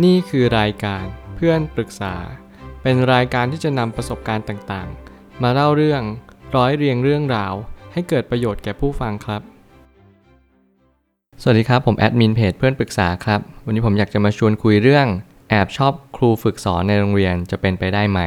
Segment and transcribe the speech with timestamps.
[0.00, 1.04] นี่คือรายการ
[1.36, 2.14] เพื่อนปรึกษา
[2.82, 6.02] เป็นรายการที่จะนำประสบการณ์ต่างๆ มาเล่าเรื่อง
[6.56, 7.54] ร้อยเรียงเรื่องราว
[7.92, 9.42] ให้เกิดประโยชน์แก่ผู้ฟังครับ
[11.42, 15.06] สวัสดีครับ ผมแอดมินเพจเพื่อนปรึกษาครับ วันนี้ผมอยากจะมาชวนคุยเรื่อง
[15.50, 18.20] แอบชอบครูฝึกสอนในโรงเรียนจะเป็นไปได้ไหม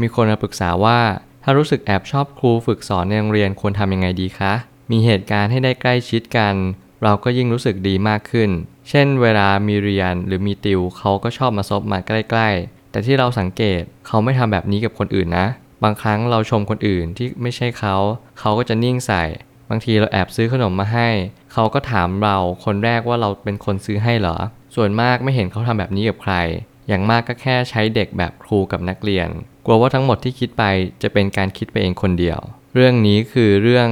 [0.00, 0.98] มีคนมาปรึกษาว่า
[1.42, 4.52] ถ้ารู้สึกแอบชอบครูฝึกสอนในโรงเรียนควรทำยังไงดีคะ
[4.90, 6.54] มีเหตุการณ์ให้ได้ใกล้ชิดกัน
[7.02, 8.50] เราก็ยิ่งรู้สึกดีมากขึ้น
[8.88, 15.46] เช่นเวลามีเรียนหรือมีติวเขาก็ชอบมาซบมาใกล้ ๆ แต่ที่เราสังเกตเขาไม่ทำแบบนี้กับคนอื่นนะ
[15.84, 17.96] บางครั้งเราชมคนอื่นที่ไม่ใช่เขา
[18.40, 19.24] เขาก็จะนิ่งใส่
[19.70, 21.08] บางทีเราแอบซื้อขนมมาให้
[21.52, 24.36] เขาก็ถามเราคนแรกว่าเราเป็นคนซื้อให้เหรอ
[24.74, 26.34] ส่วนมากไม่เห็นเขาทำแบบนี้กับใคร
[26.88, 29.28] อย่างมากก็แค่ใช้เด็กแบบครูกับนักเรียน
[29.66, 30.64] กลัวว่าทั้งหมดที่คิดไป
[31.02, 32.38] จะเป็นการคิดไปเองคนเดียว
[32.74, 33.88] เรื่องนี้คือเรื่อง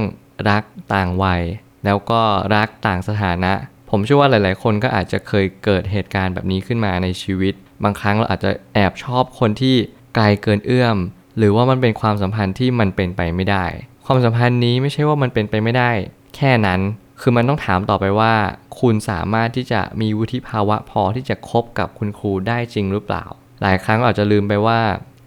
[0.49, 1.41] รักต่างวัย
[1.85, 2.21] แล้วก็
[2.55, 3.53] รักต่างสถานะ
[3.89, 7.53] ผมเชื่อว่าหลาย ๆ คนก็อาจจะเคยเกิดเหตุการณ์แบบนี้ขึ้นมาในชีวิต
[7.83, 9.75] บางครั้งเราอาจจะแอบชอบคนที่
[10.15, 10.97] ไกลเกินเอื้อม
[11.37, 13.65] หรือว่ามันเป็นความสัมพันธ์ที่มันเป็นไปไม่ได้
[14.05, 15.91] ความสัมพันธ์นี้ไม่ใช่ว่ามันเป็นไปไม่ได้
[16.35, 16.79] แค่นั้น
[17.21, 18.33] คือมันต้องถามต่อไปว่า
[18.79, 23.23] คุณสามารถที่จะมีวุฒิภาวะพอที่จะคบกับคุณครูได้จริงหรือเปล่า
[23.61, 24.79] หลายครั้งอาจจะลืมไปว่า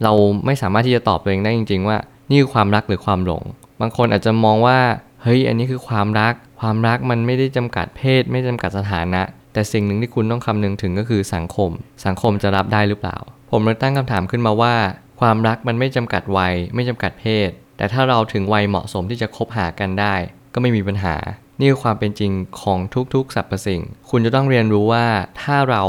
[0.02, 0.12] เรา
[0.46, 1.98] ไม่สามารถที่จะตอบตัวเองได้จริง ๆ ว่า
[2.30, 3.42] นี่คือความรักหรือความหลง
[3.80, 4.78] บางคนอาจจะมองว่า
[5.22, 11.70] เฮ้ย อันนี้คือความรัก ความรักมันไม่ได้จำกัดเพศ ไม่จำกัดสถานะ แต่สิ่งหนึ่งที่คุณต้องคำนึงถึงก็คือสังคม
[12.06, 13.16] สังคมจะรับได้หรือเปล่า
[13.50, 14.74] ผมเลยตั้งคำถามขึ้นมาว่า
[15.20, 20.14] ความรักมันไม่จำกัดวัย ไม่จำกัดเพศ แต่ถ้าเราถึงวัยเหมาะสมที่จะคบหากันได้
[20.54, 21.14] ก็ไม่มีปัญหา
[21.58, 22.78] นี่คือความเป็นจริงของ
[23.14, 25.06] ทุกๆสรรพสิ่ง คุณจะต้องเรียนรู้ว่า
[25.42, 25.82] ถ้าเรา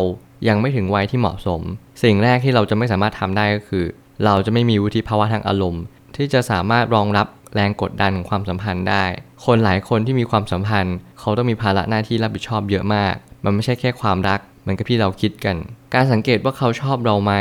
[0.47, 1.61] ยังไม่ถึงวัยที่เหมาะสม
[2.03, 3.85] สิ่งแรกที่เราจะไม่สามารถทำได้ก็คือ
[4.25, 5.83] เราจะไม่มีวุฒิภาวะทางอารมณ์
[6.15, 9.03] ที่จะสามารถรองรับ แรงกดดันของความสัมพันธ์ได้
[9.45, 15.55] คนหลายคนที่มีความสัมพันธ์ เขาต้องมีภาระหน้าที่รับผิดชอบเยอะมาก มันไม่ใช่แค่ความรักเหมือนกับที่เราคิดกัน
[15.93, 17.33] การสังเกตว่าเขาชอบเราไหม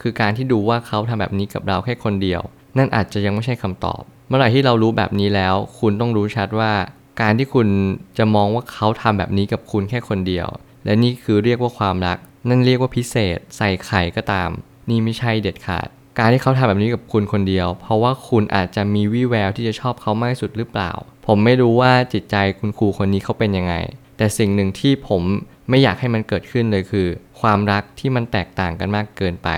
[0.00, 2.40] คือการที่ดูว่าเขาทำแบบนี้กับเราแค่คนเดียว
[2.78, 6.72] นั่นอาจจะยังไม่ใช่คำตอบ เมื่อไหร่ที่เรารู้แบบนี้แล้ว คุณต้องรู้ชัดว่า
[7.20, 7.68] การที่คุณ
[8.18, 10.48] จะมองว่าเขาทำแบบนี้กับคุณแค่คนเดียว
[10.84, 14.50] และนี่คือเรียกว่าความรัก นั่นเรียกว่าพิเศษ ใส่ไข่ก็ตาม
[14.88, 20.90] นี่ไม่ใช่เด็ดขาด การที่เขาทำแบบนี้กับคุณคนเดียว เพราะว่าคุณอาจจะมีวี่แววที่จะชอบเขามากสุดหรือเปล่า
[21.26, 23.74] ผมไม่รู้ว่าจิตใจคุณครูคนนี้เขาเป็นยังไง
[24.16, 25.22] แต่สิ่งหนึ่งที่ผม
[25.68, 27.06] ไม่อยากให้มันเกิดขึ้นเลยคือ
[27.40, 29.48] ความรักที่มันแตกต่างกันมากเกินไป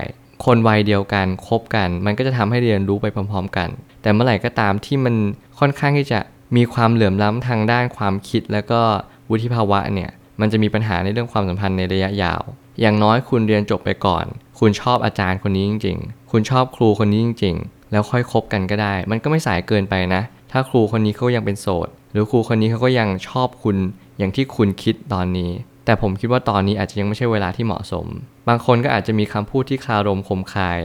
[0.45, 3.69] คนวัยเดียวกันคบกัน มันก็จะทำให้เรียนรู้ไปพร้อม ๆ กัน
[4.03, 5.15] แต่เมื่อไหร่ก็ตามที่มัน
[5.59, 6.21] ค่อนข้างที่จะ
[6.57, 8.81] มีความเหลื่อมล้ำทางด้านความคิด แล้วก็
[9.31, 10.11] วุฒิภาวะเนี่ย
[10.41, 12.43] มันจะมีปัญหาในเรื่องความสัมพันธ์ในระยะยาว
[12.81, 14.25] อย่างน้อยคุณเรียนจบไปก่อน
[14.59, 23.77] คุณชอบอาจารย์คนนี้จริง ๆ คุณชอบครูคนนี้จริง ๆ แล้วค่อยคบกันก็ได้ มันก็ไม่สายเกินไปนะ ถ้าครูคนนี้เขายังเป็นโสด หรือครูคนนี้เขาก็ยังชอบคุณ
[24.19, 25.51] อย่างที่คุณคิดตอนนี้
[25.85, 28.07] แต่ผมคิดว่าตอนนี้อาจจะยังไม่ใช่เวลาที่เหมาะสม
[28.49, 30.79] บางคนก็อาจจะมีคำพูดที่คารมคมคาย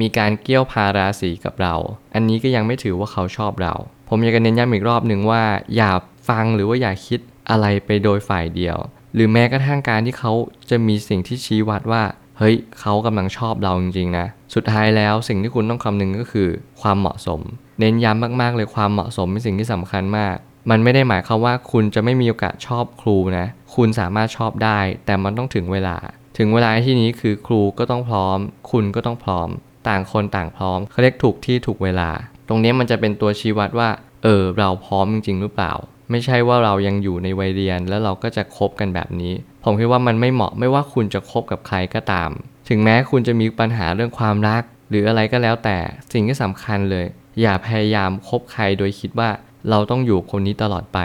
[0.00, 1.74] มีการเกี่ยวพาราสีกับเรา
[2.14, 3.74] อันนี้ก็ยังไม่ถือว่าเขาชอบเรา
[4.08, 5.42] ผมอยากจะเน้นย้ำอีกรอบหนึ่งว่า
[5.76, 5.90] อย่า
[6.28, 8.76] ฟังหรือว่าอย่าคิดอะไรไปโดยฝ่ายเดียว
[9.14, 10.32] หรือแม้กระทั่งการที่เขา
[10.70, 12.02] จะมีสิ่งที่ชี้วัดว่า
[12.38, 16.48] เฮ้ยเขากำลังชอบเราจริงๆนะ สุดท้ายแล้วสิ่งที่คุณต้องคำนึงก็คือ
[16.82, 17.40] ความเหมาะสม
[17.80, 20.36] เน้นย้ำมากๆเลยความเหมาะสมเป็นสิ่งที่สำคัญมาก
[20.70, 25.96] มันไม่ได้หมายความว่าคุณจะไม่มีโอกาสชอบครูนะ คุณสามารถชอบได้ แต่มันต้องถึงเวลา
[26.38, 28.38] ถึงเวลาที่นี้คือครูก็ต้องพร้อม
[28.70, 29.48] คุณก็ต้องพร้อม
[29.88, 32.10] ต่างคนต่างพร้อมเขาเรียกถูกที่ถูกเวลา
[32.48, 33.88] ตรงนี้มันจะเป็นตัวชี้วัดว่า
[34.22, 35.72] เออเราพร้อมจริงๆหรือเปล่า
[36.10, 39.32] ไม่ใช่ว่าเรายังอยู่ในวัยเรียน แล้วเราก็จะคบกันแบบนี้
[39.64, 42.30] ผมคิดว่ามันไม่เหมาะไม่ว่าคุณจะคบกับใครก็ตาม
[42.68, 45.78] ถึงแม้คุณจะมีปัญหาเรื่องความรัก หรืออะไรก็แล้วแต่
[46.12, 47.06] สิ่งที่สำคัญเลย
[47.40, 49.30] อย่าพยายามคบใครโดยคิดว่า
[49.70, 50.98] เราต้องอยู่คนนี้ตลอดไป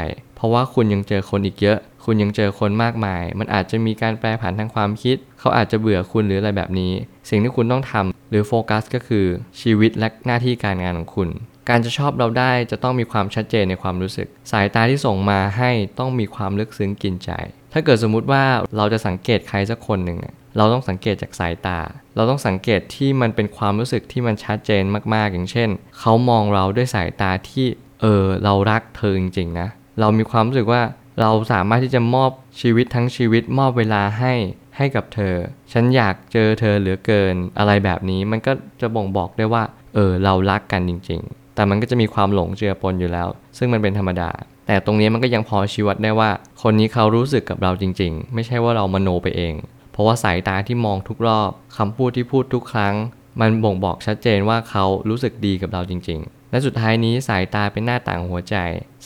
[0.45, 6.93] ราะว่าคุณยังเจอคนอีกเยอะ คุณยังเจอคนมากมาย มันอาจจะมีการแปรผันทางความคิด เขาอาจจะเบื่อคุณหรืออะไรแบบนี้
[7.29, 9.25] สิ่งที่คุณต้องทำหรือโฟกัสก็คือ
[9.61, 11.29] ชีวิตและหน้าที่การงานของคุณ
[11.69, 17.31] การจะชอบเราได้จะต้องมีความชัดเจนในความรู้สึก สายตาที่ส่งมาให้ต้องมีความลึกซึ้งกินใจ
[17.73, 18.43] ถ้าเกิดสมมุติว่า
[18.77, 20.19] เราจะสังเกตใครสักคนหนึ่ง
[20.57, 21.79] เราต้องสังเกตจากสายตา
[22.15, 24.83] เราต้องสังเกตที่มันเป็นความรู้สึกที่มันชัดเจน
[25.13, 25.69] มากๆ อย่างเช่น
[25.99, 27.65] เขามองเราด้วยสายตาที่
[28.01, 29.67] เออเรารักเธอจริงๆนะ
[29.99, 30.81] เรามีความรู้สึกว่า
[31.21, 32.31] เราสามารถที่จะมอบ
[32.61, 34.33] ชีวิตทั้งชีวิตมอบเวลาให้
[34.77, 35.35] ให้กับเธอ
[35.73, 38.51] ฉันอยากเจอเธอเหลือเกินอะไรแบบนี้มันก็
[38.81, 39.63] จะบ่งบอกได้ว่า
[39.95, 43.27] เออ เรารักกันจริง ๆ แต่มันก็จะมีความหลงเจือปนอยู่แล้ว
[43.57, 44.29] ซึ่งมันเป็นธรรมดา
[44.67, 46.29] แต่ตรงนี้มันก็ยังพอชี้วัดได้ว่า
[46.61, 49.53] คนนี้เขารู้สึกกับเราจริง ๆ ไม่ใช่ว่าเรามโนไปเอง
[49.91, 52.95] เพราะว่าสายตาที่มองทุกรอบคำพูดที่พูดทุกครั้ง
[53.39, 58.55] มันบ่งบอกชัดเจนว่าเขารู้สึกดีกับเราจริง ๆ และสุดท้ายนี้สายตาเป็นหน้าต่างหัวใจ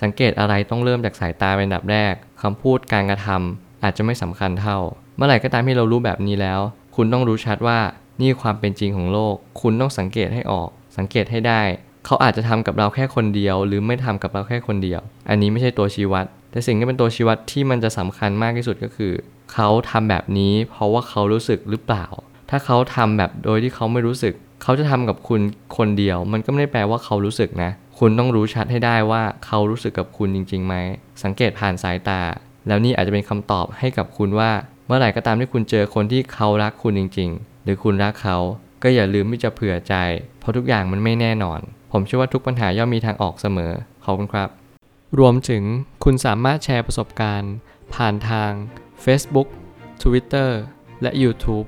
[0.02, 4.78] สังเกตอะไรต้องเริ่มจากสายตาเป็นอันดับแรกคำพูดการกระทำอาจจะไม่สำคัญเท่า
[5.18, 6.60] เมื่อไหร่ก็ตามที่เรารู้แบบนี้แล้ว
[6.96, 7.80] คคุณต้องรู้ชัดว่า
[8.22, 11.62] นี่ความเป็นจริงของโลก คุณต้องสังเกตให้ออก สังเกตให้ได้
[12.06, 19.14] เขาอาจจะทำกับเราแค่คนเดียว หรือไม่ทำกับเราแค่คนเดียว อันนี้ไม่ใช่ตัวชี้วัด แต่สิ่งที่เป็นตัวชี้วัดที่มันจะสำคัญมากที่สุดก็คือ
[19.54, 22.06] เขาทำแบบนี้ เพราะว่าเขารู้สึกหรือเปล่า
[22.50, 25.42] ถ้าเขาทำแบบโดยที่เขาไม่รู้สึก เขาจะทำกับคุณ
[25.78, 30.76] คนเดียว มันก็ไม่ได้แปลว่าเขารู้สึกนะ คุณต้องรู้ชัดให้ได้ว่าเขารู้สึกกับคุณจริงๆไหม
[31.24, 32.22] สังเกตผ่านสายตา
[32.68, 34.52] แล้วนี่อาจจะเป็นคำตอบให้กับคุณว่า
[34.88, 38.38] เมื่อไหร่ก็ตามที่คุณเจอคนที่เขารักคุณจริง ๆ หรือคุณรักเขา
[38.84, 39.96] ก็อย่าลืมที่จะเผื่อใจ
[40.40, 41.60] เพราะทุกอย่างมันไม่แน่นอน
[41.92, 43.72] ผมเชื่อว่าทุกปัญหาย่อมมีทางออกเสมอ
[44.04, 44.50] ขอบคุณครับ
[45.20, 45.64] รวมถึง
[46.04, 47.54] คุณสามารถแชร์ประสบการณ์
[47.94, 48.52] ผ่านทาง
[49.04, 49.48] Facebook
[50.04, 50.50] Twitter
[51.02, 51.68] และ YouTube